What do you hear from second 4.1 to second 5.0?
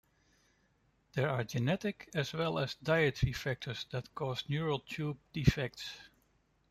cause neural